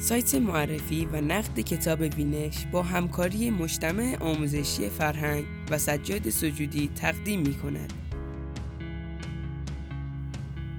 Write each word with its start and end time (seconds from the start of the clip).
سایت 0.00 0.34
معرفی 0.34 1.08
و 1.12 1.20
نقد 1.20 1.60
کتاب 1.60 2.00
وینش 2.00 2.66
با 2.72 2.82
همکاری 2.82 3.50
مجتمع 3.50 4.16
آموزشی 4.20 4.88
فرهنگ 4.88 5.44
و 5.70 5.78
سجاد 5.78 6.30
سجودی 6.30 6.90
تقدیم 6.94 7.40
می 7.40 7.54
کند. 7.54 7.92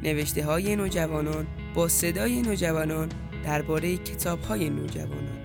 نوشته 0.03 0.45
های 0.45 0.75
نوجوانان 0.75 1.47
با 1.75 1.87
صدای 1.87 2.41
نوجوانان 2.41 3.09
درباره 3.43 3.97
کتاب 3.97 4.41
های 4.41 4.69
نوجوانان 4.69 5.41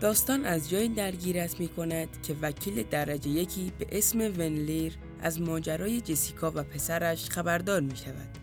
داستان 0.00 0.44
از 0.44 0.70
جای 0.70 0.88
درگیرت 0.88 1.60
می 1.60 1.68
کند 1.68 2.08
که 2.22 2.36
وکیل 2.42 2.82
درجه 2.90 3.30
یکی 3.30 3.72
به 3.78 3.86
اسم 3.92 4.18
ونلیر 4.20 4.92
از 5.24 5.40
ماجرای 5.40 6.00
جسیکا 6.00 6.52
و 6.54 6.62
پسرش 6.62 7.28
خبردار 7.30 7.80
می 7.80 7.96
شود. 7.96 8.38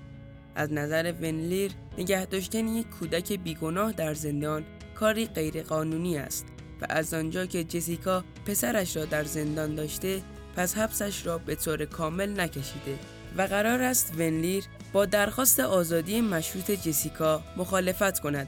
از 0.55 0.73
نظر 0.73 1.13
ونلیر 1.21 1.71
نگه 1.97 2.25
داشتن 2.25 2.67
یک 2.67 2.89
کودک 2.89 3.33
بیگناه 3.33 3.91
در 3.91 4.13
زندان 4.13 4.63
کاری 4.95 5.25
غیرقانونی 5.25 6.17
است 6.17 6.45
و 6.81 6.85
از 6.89 7.13
آنجا 7.13 7.45
که 7.45 7.63
جسیکا 7.63 8.23
پسرش 8.45 8.97
را 8.97 9.05
در 9.05 9.23
زندان 9.23 9.75
داشته 9.75 10.21
پس 10.55 10.77
حبسش 10.77 11.25
را 11.25 11.37
به 11.37 11.55
طور 11.55 11.85
کامل 11.85 12.39
نکشیده 12.39 12.99
و 13.37 13.41
قرار 13.41 13.81
است 13.81 14.13
ونلیر 14.17 14.63
با 14.93 15.05
درخواست 15.05 15.59
آزادی 15.59 16.21
مشروط 16.21 16.71
جسیکا 16.71 17.43
مخالفت 17.57 18.19
کند 18.19 18.47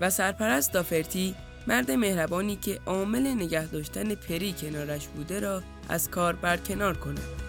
و 0.00 0.10
سرپرست 0.10 0.72
دافرتی 0.72 1.34
مرد 1.66 1.90
مهربانی 1.90 2.56
که 2.56 2.80
عامل 2.86 3.26
نگه 3.26 3.66
داشتن 3.66 4.14
پری 4.14 4.52
کنارش 4.52 5.06
بوده 5.08 5.40
را 5.40 5.62
از 5.88 6.10
کار 6.10 6.32
برکنار 6.32 6.96
کند. 6.96 7.43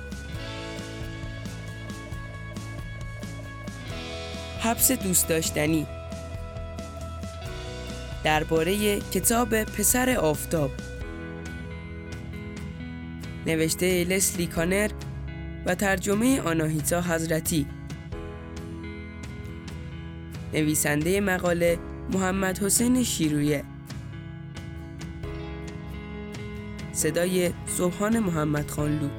حبس 4.66 4.92
دوست 4.92 5.28
داشتنی. 5.28 5.88
درباره 8.24 9.00
کتاب 9.00 9.64
پسر 9.64 10.18
آفتاب. 10.18 10.72
نوشته 13.46 14.04
لسلی 14.04 14.48
کانر 14.48 14.92
و 15.66 15.76
ترجمه 15.76 16.42
آناهیتا 16.42 17.02
حضرتی. 17.02 17.66
نویسنده 20.54 21.22
مقاله 21.22 21.80
محمد 22.14 22.60
حسین 22.60 23.04
شیرویه. 23.04 23.64
صدای 26.94 27.52
صبحان 27.78 28.20
محمد 28.20 28.72
خانلو 28.72 29.10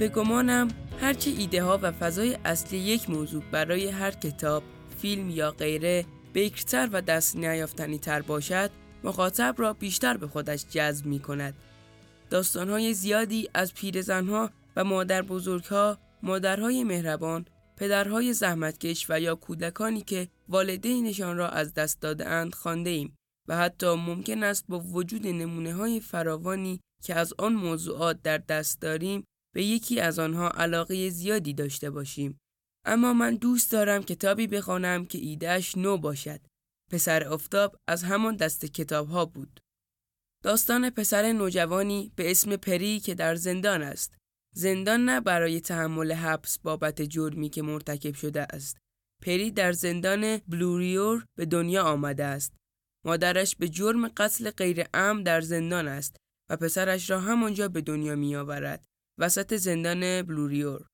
به 0.00 0.08
گمانم 0.08 0.68
هرچه 1.00 1.30
ایده 1.30 1.62
ها 1.62 1.78
و 1.82 1.92
فضای 1.92 2.38
اصلی 2.44 2.78
یک 2.78 3.10
موضوع 3.10 3.42
برای 3.52 3.88
هر 3.88 4.10
کتاب، 4.10 4.62
فیلم 5.00 5.30
یا 5.30 5.50
غیره 5.50 6.04
بکرتر 6.34 6.88
و 6.92 7.02
دست 7.02 7.36
نیافتنی 7.36 7.98
تر 7.98 8.22
باشد 8.22 8.70
مخاطب 9.04 9.54
را 9.58 9.72
بیشتر 9.72 10.16
به 10.16 10.26
خودش 10.26 10.64
جذب 10.70 11.06
می 11.06 11.20
کند. 11.20 11.54
های 12.56 12.94
زیادی 12.94 13.48
از 13.54 13.74
پیرزنها 13.74 14.50
و 14.76 14.84
مادر 14.84 15.22
بزرگها، 15.22 15.98
مادرهای 16.22 16.84
مهربان، 16.84 17.44
پدرهای 17.76 18.32
زحمتکش 18.32 19.06
و 19.08 19.20
یا 19.20 19.34
کودکانی 19.34 20.00
که 20.00 20.28
والدینشان 20.48 21.36
را 21.36 21.48
از 21.48 21.74
دست 21.74 22.00
داده 22.00 22.28
اند 22.28 22.54
خانده 22.54 22.90
ایم 22.90 23.16
و 23.48 23.56
حتی 23.56 23.94
ممکن 23.94 24.42
است 24.42 24.64
با 24.68 24.78
وجود 24.78 25.26
نمونه 25.26 25.74
های 25.74 26.00
فراوانی 26.00 26.80
که 27.02 27.14
از 27.14 27.34
آن 27.38 27.52
موضوعات 27.52 28.22
در 28.22 28.38
دست 28.38 28.80
داریم 28.80 29.24
به 29.54 29.64
یکی 29.64 30.00
از 30.00 30.18
آنها 30.18 30.48
علاقه 30.48 31.10
زیادی 31.10 31.54
داشته 31.54 31.90
باشیم. 31.90 32.38
اما 32.84 33.12
من 33.12 33.34
دوست 33.34 33.72
دارم 33.72 34.02
کتابی 34.02 34.46
بخوانم 34.46 35.06
که 35.06 35.18
ایدهش 35.18 35.76
نو 35.76 35.98
باشد. 35.98 36.40
پسر 36.90 37.28
افتاب 37.32 37.76
از 37.88 38.02
همان 38.02 38.36
دست 38.36 38.66
کتاب 38.66 39.08
ها 39.08 39.24
بود. 39.24 39.60
داستان 40.44 40.90
پسر 40.90 41.32
نوجوانی 41.32 42.12
به 42.16 42.30
اسم 42.30 42.56
پری 42.56 43.00
که 43.00 43.14
در 43.14 43.34
زندان 43.34 43.82
است. 43.82 44.14
زندان 44.54 45.04
نه 45.04 45.20
برای 45.20 45.60
تحمل 45.60 46.12
حبس 46.12 46.58
بابت 46.58 47.02
جرمی 47.02 47.48
که 47.48 47.62
مرتکب 47.62 48.14
شده 48.14 48.42
است. 48.42 48.78
پری 49.22 49.50
در 49.50 49.72
زندان 49.72 50.36
بلوریور 50.36 51.24
به 51.38 51.46
دنیا 51.46 51.82
آمده 51.84 52.24
است. 52.24 52.52
مادرش 53.04 53.56
به 53.56 53.68
جرم 53.68 54.08
قتل 54.08 54.50
غیر 54.50 54.84
ام 54.94 55.22
در 55.22 55.40
زندان 55.40 55.88
است 55.88 56.16
و 56.50 56.56
پسرش 56.56 57.10
را 57.10 57.20
همانجا 57.20 57.68
به 57.68 57.80
دنیا 57.80 58.14
می 58.14 58.36
آورد. 58.36 58.84
وسط 59.20 59.56
زندان 59.56 60.22
بلوریور. 60.22 60.86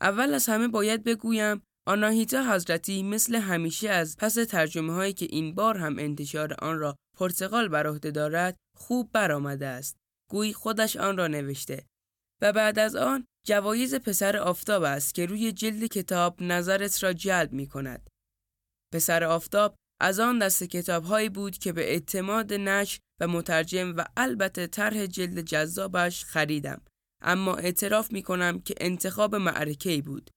اول 0.00 0.34
از 0.34 0.46
همه 0.46 0.68
باید 0.68 1.04
بگویم 1.04 1.62
آناهیتا 1.86 2.54
حضرتی 2.54 3.02
مثل 3.02 3.34
همیشه 3.34 3.88
از 3.88 4.16
پس 4.16 4.34
ترجمه 4.34 4.92
هایی 4.92 5.12
که 5.12 5.26
این 5.30 5.54
بار 5.54 5.76
هم 5.76 5.98
انتشار 5.98 6.54
آن 6.54 6.78
را 6.78 6.96
پرتغال 7.18 7.68
بر 7.68 7.86
عهده 7.86 8.10
دارد 8.10 8.56
خوب 8.76 9.10
برآمده 9.12 9.66
است. 9.66 9.96
گویی 10.30 10.52
خودش 10.52 10.96
آن 10.96 11.16
را 11.16 11.26
نوشته. 11.26 11.86
و 12.42 12.52
بعد 12.52 12.78
از 12.78 12.96
آن 12.96 13.26
جوایز 13.46 13.94
پسر 13.94 14.36
آفتاب 14.36 14.82
است 14.82 15.14
که 15.14 15.26
روی 15.26 15.52
جلد 15.52 15.84
کتاب 15.84 16.42
نظرت 16.42 17.02
را 17.02 17.12
جلب 17.12 17.52
می 17.52 17.66
کند. 17.66 18.10
پسر 18.94 19.24
آفتاب 19.24 19.74
از 20.00 20.20
آن 20.20 20.38
دست 20.38 20.64
کتاب 20.64 21.04
هایی 21.04 21.28
بود 21.28 21.58
که 21.58 21.72
به 21.72 21.90
اعتماد 21.90 22.52
نش 22.52 23.00
و 23.20 23.28
مترجم 23.28 23.94
و 23.96 24.04
البته 24.16 24.66
طرح 24.66 25.06
جلد 25.06 25.40
جذابش 25.40 26.24
خریدم. 26.24 26.82
اما 27.22 27.56
اعتراف 27.56 28.12
می 28.12 28.22
کنم 28.22 28.60
که 28.60 28.74
انتخاب 28.80 29.34
معرکه 29.34 30.02
بود. 30.02 30.30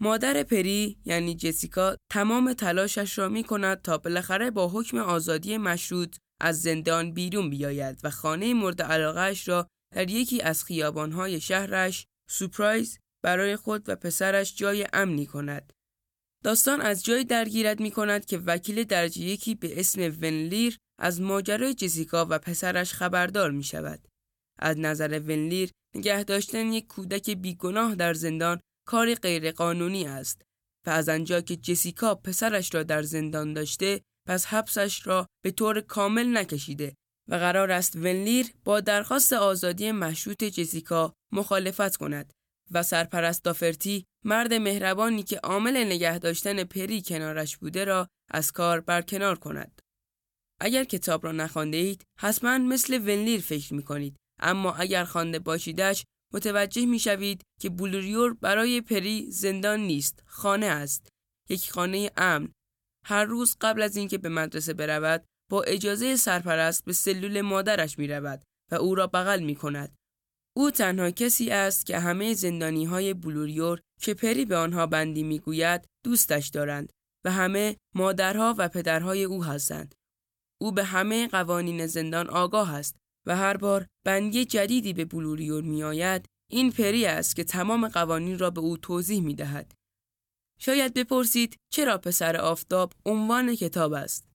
مادر 0.00 0.42
پری 0.42 0.98
یعنی 1.04 1.34
جسیکا 1.34 1.96
تمام 2.10 2.52
تلاشش 2.52 3.18
را 3.18 3.28
می 3.28 3.44
کند 3.44 3.82
تا 3.82 3.98
بالاخره 3.98 4.50
با 4.50 4.68
حکم 4.68 4.98
آزادی 4.98 5.56
مشروط 5.56 6.16
از 6.40 6.62
زندان 6.62 7.12
بیرون 7.12 7.50
بیاید 7.50 8.00
و 8.04 8.10
خانه 8.10 8.54
مورد 8.54 8.82
علاقهش 8.82 9.48
را 9.48 9.66
در 9.94 10.10
یکی 10.10 10.42
از 10.42 10.64
خیابانهای 10.64 11.40
شهرش 11.40 12.06
سپرایز 12.30 12.98
برای 13.24 13.56
خود 13.56 13.88
و 13.88 13.96
پسرش 13.96 14.56
جای 14.56 14.86
امنی 14.92 15.26
کند. 15.26 15.72
داستان 16.44 16.80
از 16.80 17.04
جای 17.04 17.24
درگیرت 17.24 17.80
می 17.80 17.90
کند 17.90 18.24
که 18.24 18.38
وکیل 18.38 18.84
درجه 18.84 19.22
یکی 19.22 19.54
به 19.54 19.80
اسم 19.80 20.00
ونلیر 20.00 20.78
از 21.00 21.20
ماجرای 21.20 21.74
جسیکا 21.74 22.26
و 22.30 22.38
پسرش 22.38 22.92
خبردار 22.92 23.50
می 23.50 23.64
شود. 23.64 24.08
از 24.58 24.78
نظر 24.78 25.20
ونلیر 25.24 25.70
نگه 25.98 26.22
داشتن 26.22 26.72
یک 26.72 26.86
کودک 26.86 27.30
بیگناه 27.30 27.94
در 27.94 28.14
زندان 28.14 28.60
کاری 28.86 29.14
غیرقانونی 29.14 30.06
است 30.06 30.42
و 30.86 30.90
از 30.90 31.08
آنجا 31.08 31.40
که 31.40 31.56
جسیکا 31.56 32.14
پسرش 32.14 32.74
را 32.74 32.82
در 32.82 33.02
زندان 33.02 33.52
داشته 33.52 34.00
پس 34.28 34.46
حبسش 34.46 35.06
را 35.06 35.26
به 35.44 35.50
طور 35.50 35.80
کامل 35.80 36.38
نکشیده 36.38 36.94
و 37.28 37.34
قرار 37.34 37.70
است 37.70 37.96
ونلیر 37.96 38.46
با 38.64 38.80
درخواست 38.80 39.32
آزادی 39.32 39.92
مشروط 39.92 40.44
جسیکا 40.44 41.12
مخالفت 41.32 41.96
کند 41.96 42.32
و 42.70 42.82
سرپرست 42.82 43.44
دافرتی 43.44 44.04
مرد 44.24 44.54
مهربانی 44.54 45.22
که 45.22 45.38
عامل 45.38 45.76
نگه 45.76 46.18
داشتن 46.18 46.64
پری 46.64 47.02
کنارش 47.02 47.56
بوده 47.56 47.84
را 47.84 48.08
از 48.30 48.52
کار 48.52 48.80
برکنار 48.80 49.38
کند. 49.38 49.82
اگر 50.60 50.84
کتاب 50.84 51.24
را 51.24 51.32
نخوانده 51.32 51.76
اید 51.76 52.04
حتما 52.18 52.58
مثل 52.58 52.98
ونلیر 52.98 53.40
فکر 53.40 53.74
می 53.74 53.82
کنید 53.82 54.16
اما 54.40 54.72
اگر 54.72 55.04
خوانده 55.04 55.38
باشیدش 55.38 56.04
متوجه 56.34 56.86
می‌شوید 56.86 57.42
که 57.60 57.70
بلوریور 57.70 58.34
برای 58.34 58.80
پری 58.80 59.30
زندان 59.30 59.80
نیست 59.80 60.22
خانه 60.26 60.66
است 60.66 61.08
یک 61.48 61.70
خانه 61.70 62.10
امن 62.16 62.52
هر 63.04 63.24
روز 63.24 63.56
قبل 63.60 63.82
از 63.82 63.96
اینکه 63.96 64.18
به 64.18 64.28
مدرسه 64.28 64.74
برود 64.74 65.24
با 65.50 65.62
اجازه 65.62 66.16
سرپرست 66.16 66.84
به 66.84 66.92
سلول 66.92 67.40
مادرش 67.40 67.98
می 67.98 68.08
رود 68.08 68.42
و 68.72 68.74
او 68.74 68.94
را 68.94 69.06
بغل 69.06 69.40
می 69.40 69.54
کند. 69.54 69.96
او 70.56 70.70
تنها 70.70 71.10
کسی 71.10 71.50
است 71.50 71.86
که 71.86 71.98
همه 71.98 72.34
زندانی 72.34 72.84
های 72.84 73.14
بلوریور 73.14 73.80
که 74.00 74.14
پری 74.14 74.44
به 74.44 74.56
آنها 74.56 74.86
بندی 74.86 75.22
می 75.22 75.38
گوید 75.38 75.84
دوستش 76.04 76.48
دارند 76.48 76.92
و 77.24 77.30
همه 77.30 77.76
مادرها 77.94 78.54
و 78.58 78.68
پدرهای 78.68 79.24
او 79.24 79.44
هستند. 79.44 79.94
او 80.60 80.72
به 80.72 80.84
همه 80.84 81.28
قوانین 81.28 81.86
زندان 81.86 82.30
آگاه 82.30 82.74
است 82.74 82.96
و 83.28 83.36
هر 83.36 83.56
بار 83.56 83.86
بندی 84.06 84.44
جدیدی 84.44 84.92
به 84.92 85.04
بلوریور 85.04 85.62
می 85.62 85.82
آید 85.82 86.26
این 86.50 86.72
پری 86.72 87.06
است 87.06 87.36
که 87.36 87.44
تمام 87.44 87.88
قوانین 87.88 88.38
را 88.38 88.50
به 88.50 88.60
او 88.60 88.76
توضیح 88.76 89.20
می 89.20 89.34
دهد. 89.34 89.74
شاید 90.60 90.94
بپرسید 90.94 91.56
چرا 91.72 91.98
پسر 91.98 92.36
آفتاب 92.36 92.92
عنوان 93.06 93.54
کتاب 93.54 93.92
است. 93.92 94.28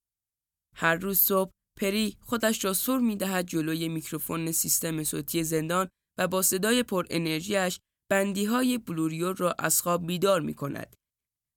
هر 0.76 0.96
روز 0.96 1.20
صبح 1.20 1.52
پری 1.80 2.18
خودش 2.22 2.66
را 2.66 2.74
سر 2.74 2.98
می 2.98 3.16
دهد 3.16 3.46
جلوی 3.46 3.90
میکروفون 3.90 4.52
سیستم 4.52 5.04
صوتی 5.04 5.44
زندان 5.44 5.90
و 6.18 6.28
با 6.28 6.42
صدای 6.42 6.84
پر 6.84 7.06
انرژیش 7.10 7.80
بندی 8.12 8.46
های 8.46 8.78
بلوریور 8.78 9.36
را 9.36 9.56
از 9.60 9.82
خواب 9.82 10.08
بیدار 10.08 10.42
می 10.42 10.54
کند. 10.54 10.96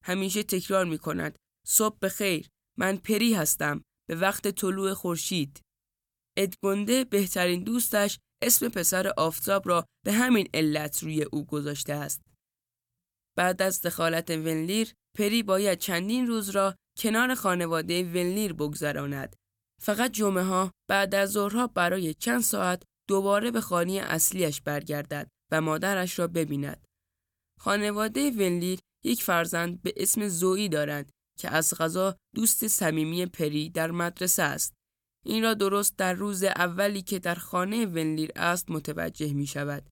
همیشه 0.04 0.42
تکرار 0.42 0.84
می 0.84 0.98
کند 0.98 1.38
صبح 1.66 2.08
خیر 2.08 2.48
من 2.78 2.96
پری 2.96 3.34
هستم 3.34 3.82
به 4.08 4.14
وقت 4.14 4.48
طلوع 4.48 4.94
خورشید. 4.94 5.65
ادگونده 6.36 7.04
بهترین 7.04 7.64
دوستش 7.64 8.18
اسم 8.42 8.68
پسر 8.68 9.12
آفتاب 9.16 9.68
را 9.68 9.84
به 10.04 10.12
همین 10.12 10.48
علت 10.54 11.02
روی 11.02 11.22
او 11.22 11.46
گذاشته 11.46 11.92
است. 11.92 12.20
بعد 13.36 13.62
از 13.62 13.82
دخالت 13.82 14.30
ونلیر 14.30 14.92
پری 15.18 15.42
باید 15.42 15.78
چندین 15.78 16.26
روز 16.26 16.50
را 16.50 16.74
کنار 16.98 17.34
خانواده 17.34 18.02
ونلیر 18.02 18.52
بگذراند. 18.52 19.36
فقط 19.82 20.10
جمعه 20.10 20.42
ها 20.42 20.72
بعد 20.88 21.14
از 21.14 21.30
ظهرها 21.30 21.66
برای 21.66 22.14
چند 22.14 22.40
ساعت 22.40 22.82
دوباره 23.08 23.50
به 23.50 23.60
خانه 23.60 23.92
اصلیش 23.92 24.60
برگردد 24.60 25.28
و 25.52 25.60
مادرش 25.60 26.18
را 26.18 26.26
ببیند. 26.26 26.86
خانواده 27.60 28.30
ونلیر 28.30 28.78
یک 29.04 29.22
فرزند 29.22 29.82
به 29.82 29.94
اسم 29.96 30.28
زویی 30.28 30.68
دارند 30.68 31.10
که 31.38 31.50
از 31.50 31.74
غذا 31.74 32.16
دوست 32.34 32.66
صمیمی 32.66 33.26
پری 33.26 33.70
در 33.70 33.90
مدرسه 33.90 34.42
است. 34.42 34.75
این 35.26 35.42
را 35.42 35.54
درست 35.54 35.98
در 35.98 36.12
روز 36.12 36.44
اولی 36.44 37.02
که 37.02 37.18
در 37.18 37.34
خانه 37.34 37.86
ونلیر 37.86 38.30
است 38.36 38.70
متوجه 38.70 39.32
می 39.32 39.46
شود. 39.46 39.88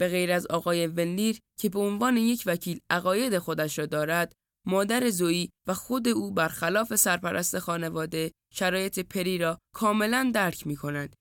به 0.00 0.08
غیر 0.08 0.32
از 0.32 0.46
آقای 0.46 0.86
ونلیر 0.86 1.38
که 1.58 1.68
به 1.68 1.78
عنوان 1.78 2.16
یک 2.16 2.42
وکیل 2.46 2.80
عقاید 2.90 3.38
خودش 3.38 3.78
را 3.78 3.86
دارد، 3.86 4.32
مادر 4.66 5.10
زویی 5.10 5.50
و 5.66 5.74
خود 5.74 6.08
او 6.08 6.30
برخلاف 6.30 6.96
سرپرست 6.96 7.58
خانواده 7.58 8.32
شرایط 8.54 8.98
پری 8.98 9.38
را 9.38 9.58
کاملا 9.74 10.30
درک 10.34 10.66
می 10.66 10.76
کنند. 10.76 11.16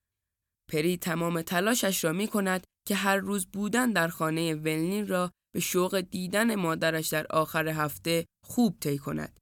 پری 0.72 0.98
تمام 0.98 1.42
تلاشش 1.42 2.04
را 2.04 2.13
می 2.13 2.28
کند 2.28 2.63
که 2.88 2.96
هر 2.96 3.18
روز 3.18 3.46
بودن 3.46 3.92
در 3.92 4.07
خانه 4.07 4.56
ونلیر 4.56 5.06
را 5.06 5.31
به 5.54 5.60
شوق 5.60 6.00
دیدن 6.00 6.56
مادرش 6.56 7.07
در 7.07 7.28
آخر 7.30 7.68
هفته 7.68 8.25
خوب 8.46 8.78
طی 8.80 8.98
کند. 8.98 9.39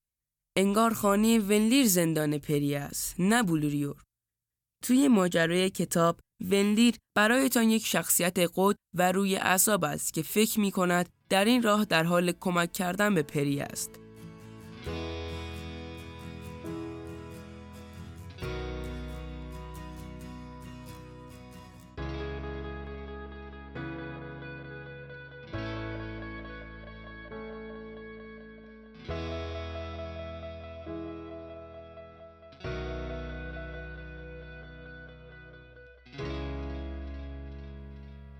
انگار 0.57 0.93
خانه 0.93 1.39
ونلیر 1.39 1.87
زندان 1.87 2.37
پری 2.37 2.75
است 2.75 3.15
نه 3.19 3.43
بلوریور. 3.43 4.03
توی 4.83 5.07
ماجرای 5.07 5.69
کتاب 5.69 6.19
ونلیر 6.41 6.95
برایتان 7.15 7.69
یک 7.69 7.85
شخصیت 7.85 8.39
قد 8.55 8.75
و 8.93 9.11
روی 9.11 9.35
اعصاب 9.35 9.83
است 9.83 10.13
که 10.13 10.21
فکر 10.21 10.59
می 10.59 10.71
کند 10.71 11.09
در 11.29 11.45
این 11.45 11.63
راه 11.63 11.85
در 11.85 12.03
حال 12.03 12.31
کمک 12.31 12.73
کردن 12.73 13.15
به 13.15 13.23
پری 13.23 13.59
است. 13.59 13.91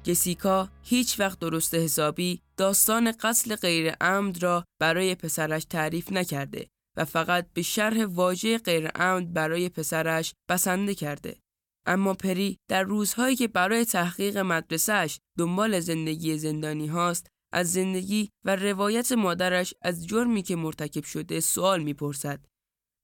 جسیکا 0.03 0.69
هیچ 0.83 1.19
وقت 1.19 1.39
درست 1.39 1.73
حسابی 1.73 2.41
داستان 2.57 3.11
قتل 3.11 3.55
غیر 3.55 3.91
عمد 4.01 4.43
را 4.43 4.65
برای 4.79 5.15
پسرش 5.15 5.65
تعریف 5.65 6.11
نکرده 6.11 6.67
و 6.97 7.05
فقط 7.05 7.47
به 7.53 7.61
شرح 7.61 8.05
واژه 8.05 8.57
غیر 8.57 8.87
عمد 8.87 9.33
برای 9.33 9.69
پسرش 9.69 10.33
بسنده 10.49 10.95
کرده. 10.95 11.37
اما 11.85 12.13
پری 12.13 12.57
در 12.69 12.83
روزهایی 12.83 13.35
که 13.35 13.47
برای 13.47 13.85
تحقیق 13.85 14.37
مدرسهش 14.37 15.19
دنبال 15.37 15.79
زندگی 15.79 16.37
زندانی 16.37 16.87
هاست 16.87 17.27
از 17.53 17.71
زندگی 17.71 18.29
و 18.45 18.55
روایت 18.55 19.11
مادرش 19.11 19.73
از 19.81 20.07
جرمی 20.07 20.41
که 20.41 20.55
مرتکب 20.55 21.03
شده 21.03 21.39
سوال 21.39 21.83
می‌پرسد. 21.83 22.45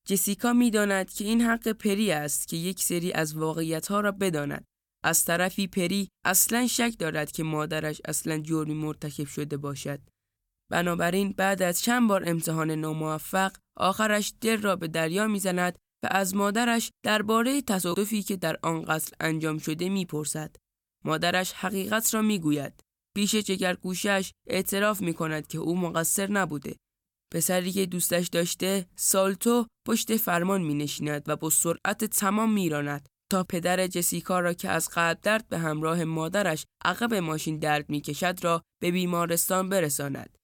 جسیکا 0.08 0.54
می‌داند 0.54 1.12
که 1.12 1.26
این 1.26 1.42
حق 1.42 1.68
پری 1.68 2.12
است 2.12 2.48
که 2.48 2.58
یک 2.58 2.84
سری 2.84 3.14
از 3.14 3.38
واقعیت 3.38 3.88
ها 3.88 4.00
را 4.00 4.12
بداند 4.12 4.66
از 5.08 5.26
طرفی 5.26 5.68
پری 5.68 6.10
اصلا 6.26 6.68
شک 6.68 6.94
دارد 7.00 7.32
که 7.32 7.44
مادرش 7.44 8.02
اصلا 8.06 8.40
جرمی 8.40 8.74
مرتکب 8.74 9.28
شده 9.28 9.58
باشد. 9.58 10.00
بنابراین 10.72 11.34
بعد 11.38 11.62
از 11.62 11.82
چند 11.82 12.10
بار 12.10 12.30
امتحان 12.30 12.72
ناموفق 12.72 13.52
آخرش 13.78 14.34
دل 14.42 14.62
را 14.62 14.76
به 14.76 14.88
دریا 14.88 15.28
می‌زند 15.28 15.78
و 16.04 16.08
از 16.12 16.36
مادرش 16.36 16.92
درباره 17.06 17.62
تصادفی 17.62 18.24
که 18.24 18.36
در 18.36 18.58
آن 18.64 18.86
قتل 18.86 19.16
انجام 19.20 19.58
شده 19.58 19.90
می‌پرسد. 19.90 20.56
مادرش 21.06 21.52
حقیقت 21.52 22.14
را 22.14 22.22
می‌گوید. 22.22 22.84
پیش 23.16 23.36
جگرگوشش 23.36 24.32
اعتراف 24.48 25.02
می 25.02 25.14
کند 25.14 25.48
که 25.48 25.58
او 25.58 25.78
مقصر 25.78 26.32
نبوده. 26.32 26.76
پسری 27.34 27.72
که 27.72 27.86
دوستش 27.86 28.28
داشته 28.28 28.86
سالتو 28.96 29.68
پشت 29.88 30.18
فرمان 30.18 30.62
می 30.62 30.74
نشیند 30.74 31.24
و 31.28 31.36
با 31.36 31.50
سرعت 31.50 32.06
تمام 32.06 32.54
میراند 32.54 33.10
تا 33.30 33.44
پدر 33.44 33.88
جسیکا 33.88 34.40
را 34.40 34.54
که 34.54 34.70
از 34.70 34.90
قلب 34.90 35.20
درد 35.22 35.48
به 35.50 35.58
همراه 35.58 36.04
مادرش 36.04 36.66
عقب 36.86 37.14
ماشین 37.14 37.60
درد 37.60 37.90
می‌کشد 37.90 38.40
را 38.42 38.62
به 38.82 38.92
بیمارستان 38.92 39.70
برساند. 39.70 40.38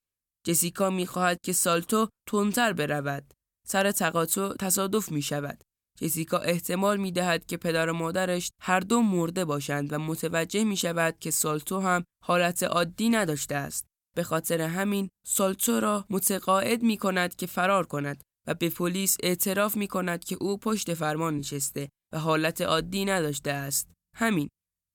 جسیکا 0.45 0.89
می‌خواهد 0.89 1.41
که 1.43 1.53
سالتو 1.53 2.07
تندتر 2.27 2.73
برود. 2.73 3.33
سر 3.67 3.91
تقاطع 3.91 4.53
تصادف 4.53 5.11
می 5.11 5.21
شود. 5.21 5.63
جسیکا 5.97 6.37
احتمال 6.37 6.97
می 6.97 7.11
دهد 7.11 7.45
که 7.45 7.57
پدر 7.57 7.89
و 7.89 7.93
مادرش 7.93 8.51
هر 8.61 8.79
دو 8.79 9.01
مرده 9.01 9.45
باشند 9.45 9.93
و 9.93 9.99
متوجه 9.99 10.63
می 10.63 10.77
شود 10.77 11.19
که 11.19 11.31
سالتو 11.31 11.79
هم 11.79 12.03
حالت 12.23 12.63
عادی 12.63 13.09
نداشته 13.09 13.55
است. 13.55 13.85
به 14.15 14.23
خاطر 14.23 14.61
همین 14.61 15.09
سالتو 15.27 15.79
را 15.79 16.05
متقاعد 16.09 16.83
می 16.83 16.97
کند 16.97 17.35
که 17.35 17.45
فرار 17.45 17.85
کند 17.85 18.23
و 18.47 18.53
به 18.53 18.69
پلیس 18.69 19.17
اعتراف 19.23 19.77
می 19.77 19.87
کند 19.87 20.23
که 20.23 20.37
او 20.41 20.57
پشت 20.57 20.93
فرمان 20.93 21.37
نشسته 21.37 21.89
و 22.13 22.19
حالت 22.19 22.61
عادی 22.61 23.05
نداشته 23.05 23.51
است. 23.51 23.91
همین. 24.15 24.49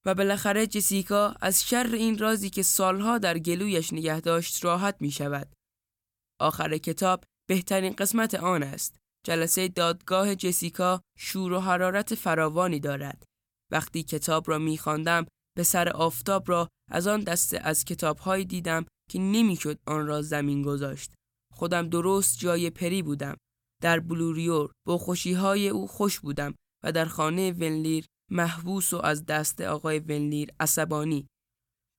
و 0.05 0.15
بالاخره 0.15 0.67
جسیکا 0.67 1.35
از 1.41 1.63
شر 1.63 1.89
این 1.93 2.17
رازی 2.17 2.49
که 2.49 2.63
سالها 2.63 3.17
در 3.17 3.37
گلویش 3.37 3.93
نگه 3.93 4.19
داشت 4.19 4.65
راحت 4.65 4.95
می 4.99 5.11
شود. 5.11 5.53
آخر 6.41 6.77
کتاب 6.77 7.23
بهترین 7.49 7.93
قسمت 7.93 8.35
آن 8.35 8.63
است. 8.63 8.99
جلسه 9.25 9.67
دادگاه 9.67 10.35
جسیکا 10.35 11.01
شور 11.17 11.51
و 11.51 11.59
حرارت 11.59 12.15
فراوانی 12.15 12.79
دارد. 12.79 13.23
وقتی 13.71 14.03
کتاب 14.03 14.49
را 14.49 14.57
می 14.57 14.77
خواندم 14.77 15.25
به 15.57 15.63
سر 15.63 15.89
آفتاب 15.89 16.49
را 16.49 16.67
از 16.91 17.07
آن 17.07 17.19
دسته 17.19 17.59
از 17.59 17.85
کتابهایی 17.85 18.45
دیدم 18.45 18.85
که 19.09 19.19
نمی‌شد 19.19 19.79
آن 19.87 20.07
را 20.07 20.21
زمین 20.21 20.61
گذاشت. 20.61 21.11
خودم 21.53 21.89
درست 21.89 22.39
جای 22.39 22.69
پری 22.69 23.01
بودم. 23.01 23.37
در 23.81 23.99
بلوریور 23.99 24.71
با 24.87 24.97
خوشیهای 24.97 25.69
او 25.69 25.87
خوش 25.87 26.19
بودم 26.19 26.55
و 26.83 26.91
در 26.91 27.05
خانه 27.05 27.51
ونلیر 27.51 28.05
محبوس 28.31 28.93
و 28.93 28.97
از 28.97 29.25
دست 29.25 29.61
آقای 29.61 29.99
ونلیر 29.99 30.49
عصبانی. 30.59 31.27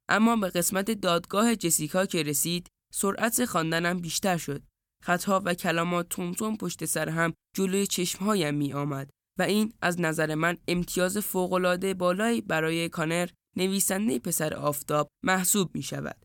اما 0.08 0.37
به 0.37 0.49
قسمت 0.49 0.90
دادگاه 0.90 1.56
جسیکا 1.56 2.06
که 2.06 2.22
رسید 2.22 2.68
سرعت 2.92 3.44
خواندنم 3.44 3.99
بیشتر 4.00 4.37
شد. 4.37 4.62
خطها 5.02 5.42
و 5.44 5.54
کلمات 5.54 6.08
تون 6.08 6.56
پشت 6.56 6.84
سر 6.84 7.08
هم 7.08 7.32
جلوی 7.56 7.87
چشمهایم 7.87 8.54
می 8.54 8.72
آمد 8.72 9.10
و 9.38 9.42
این 9.42 9.72
از 9.82 10.00
نظر 10.00 10.34
من 10.34 10.56
امتیاز 10.68 11.18
فوقالعاده 11.18 11.94
بالایی 11.94 12.40
برای 12.40 12.88
کانر 12.88 13.28
نویسنده 13.56 14.18
پسر 14.18 14.54
آفتاب 14.54 15.08
محسوب 15.25 15.75
می 15.75 15.82
شود. 15.82 16.25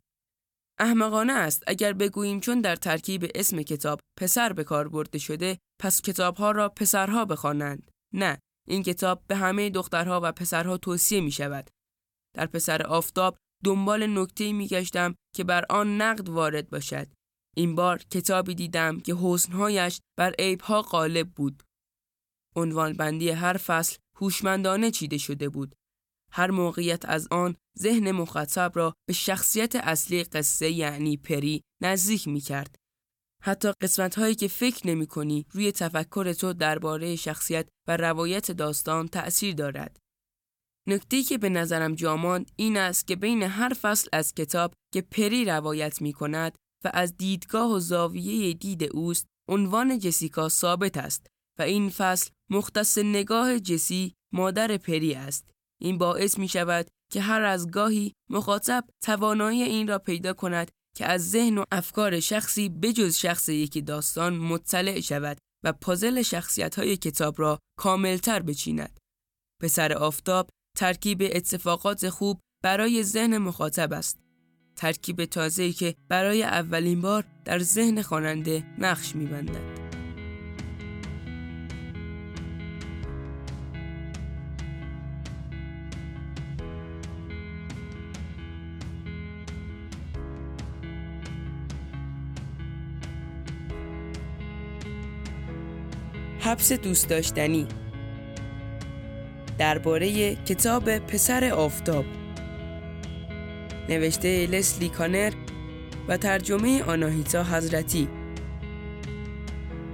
احمقانه 0.80 1.34
است 1.34 1.64
اگر 1.68 1.94
بگوییم 1.94 2.40
چون 2.40 2.62
در 2.62 2.76
ترکیب 2.76 3.32
اسم 3.36 3.62
کتاب 3.62 4.00
پسر 4.20 4.54
به 4.54 4.64
کار 4.64 4.88
برده 4.88 5.18
شده 5.20 5.58
پس 5.82 6.02
کتابها 6.02 6.52
را 6.52 6.70
پسرها 6.70 7.26
بخوانند 7.26 7.92
نه 8.16 8.40
این 8.68 8.84
کتاب 8.84 9.24
به 9.28 9.36
همه 9.36 9.70
دخترها 9.70 10.20
و 10.24 10.32
پسرها 10.32 10.78
توصیه 10.78 11.22
می 11.22 11.32
شود. 11.32 11.70
در 12.36 12.46
پسر 12.46 12.82
آفتاب 12.84 13.38
دنبال 13.64 14.20
نکته 14.20 14.54
می 14.54 14.68
گشتم 14.68 15.16
که 15.36 15.44
بر 15.44 15.66
آن 15.70 16.02
نقد 16.02 16.30
وارد 16.30 16.70
باشد. 16.70 17.08
این 17.58 17.76
بار 17.76 17.98
کتابی 17.98 18.56
دیدم 18.56 19.00
که 19.00 19.16
حسنهایش 19.16 20.00
بر 20.18 20.34
عیبها 20.40 20.82
غالب 20.82 21.30
بود. 21.30 21.64
عنوان 22.56 22.94
بندی 22.94 23.30
هر 23.30 23.58
فصل 23.58 23.98
هوشمندانه 24.18 24.92
چیده 24.92 25.18
شده 25.18 25.50
بود. 25.50 25.76
هر 26.32 26.52
موقعیت 26.52 27.06
از 27.06 27.28
آن 27.32 27.56
ذهن 27.80 28.12
مخاطب 28.12 28.72
را 28.76 28.94
به 29.08 29.14
شخصیت 29.14 29.76
اصلی 29.76 30.24
قصه 30.24 30.72
یعنی 30.72 31.18
پری 31.18 31.62
نزدیک 31.82 32.28
می 32.28 32.40
کرد. 32.40 32.76
حتی 33.42 33.72
قسمت 33.82 34.16
هایی 34.16 34.36
که 34.36 34.48
فکر 34.48 34.88
نمی 34.88 35.08
کنی 35.08 35.46
روی 35.52 35.72
تفکر 35.72 36.34
تو 36.34 36.54
درباره 36.54 37.16
شخصیت 37.16 37.68
و 37.88 37.98
روایت 37.98 38.52
داستان 38.52 39.08
تأثیر 39.08 39.56
دارد. 39.56 39.98
نکته 40.88 41.24
که 41.24 41.38
به 41.38 41.50
نظرم 41.50 41.96
جامان 41.96 42.46
این 42.56 42.78
است 42.78 43.08
که 43.08 43.16
بین 43.16 43.44
هر 43.44 43.74
فصل 43.74 44.10
از 44.14 44.34
کتاب 44.34 44.74
که 44.94 45.02
پری 45.02 45.46
روایت 45.46 46.02
می 46.02 46.14
کند 46.14 46.58
و 46.84 46.92
از 46.94 47.18
دیدگاه 47.18 47.72
و 47.72 47.80
زاویه 47.80 48.54
دید 48.54 48.84
اوست 48.84 49.28
عنوان 49.50 50.00
جسیکا 50.00 50.50
ثابت 50.50 50.98
است 50.98 51.28
و 51.60 51.62
این 51.62 51.90
فصل 51.90 52.30
مختص 52.50 52.98
نگاه 52.98 53.60
جسی 53.60 54.14
مادر 54.34 54.78
پری 54.78 55.14
است 55.14 55.50
این 55.82 55.98
باعث 55.98 56.38
می 56.38 56.48
شود 56.48 56.88
که 57.12 57.22
هر 57.22 57.42
از 57.42 57.72
گاهی 57.72 58.14
مخاطب 58.30 58.84
توانایی 59.04 59.64
این 59.64 59.88
را 59.88 60.00
پیدا 60.00 60.34
کند 60.34 60.72
که 60.96 61.06
از 61.06 61.32
ذهن 61.32 61.58
و 61.58 61.64
افکار 61.72 62.20
شخصی 62.20 62.70
بجز 62.70 63.16
شخص 63.16 63.50
یکی 63.50 63.82
داستان 63.82 64.38
مطلع 64.38 65.00
شود 65.00 65.38
و 65.64 65.74
پازل 65.74 66.22
شخصیت 66.22 66.76
های 66.76 66.98
کتاب 66.98 67.40
را 67.40 67.60
کاملتر 67.80 68.40
بچیند. 68.40 69.00
پسر 69.62 69.94
آفتاب 69.94 70.50
ترکیب 70.78 71.22
اتفاقات 71.22 72.10
خوب 72.10 72.40
برای 72.64 73.04
ذهن 73.04 73.38
مخاطب 73.38 73.94
است. 73.94 74.20
ترکیب 74.76 75.26
تازه‌ای 75.26 75.74
که 75.74 75.96
برای 76.10 76.44
اولین 76.44 77.02
بار 77.02 77.26
در 77.46 77.60
ذهن 77.60 78.02
خواننده 78.02 78.64
نقش 78.78 79.16
می‌بندد. 79.16 79.75
حبس 96.56 96.72
دوست 96.72 97.10
داشتنی. 97.10 97.68
درباره 99.58 100.36
کتاب 100.36 100.98
پسر 100.98 101.50
آفتاب. 101.50 102.06
نوشته 103.90 104.48
لسلی 104.48 104.90
کانر 104.90 105.34
و 106.08 106.18
ترجمه 106.18 106.84
آناهیتا 106.84 107.44
حضرتی. 107.44 108.08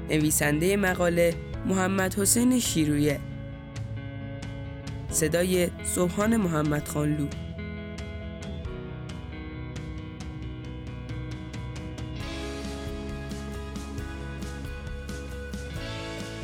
نویسنده 0.10 0.78
مقاله 0.78 1.34
محمد 1.66 2.16
حسین 2.20 2.60
شیرویه. 2.60 3.20
صدای 5.10 5.70
صبحان 5.84 6.38
محمد 6.38 6.88
خانلو 6.88 7.28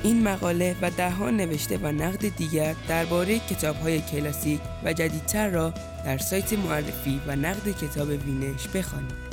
این 0.03 0.23
مقاله 0.23 0.75
و 0.81 0.91
دهها 0.91 1.29
نوشته 1.29 1.77
و 1.77 1.91
نقد 1.91 2.35
دیگر 2.37 2.75
درباره 2.87 3.39
کتاب‌های 3.39 4.01
کلاسیک 4.01 4.59
و 4.83 4.93
جدیدتر 4.93 5.49
را 5.49 5.73
در 6.05 6.17
سایت 6.17 6.53
معرفی 6.53 7.21
و 7.27 7.35
نقد 7.35 7.71
کتاب 7.71 8.09
وینش 8.09 8.67
بخوانید. 8.67 9.26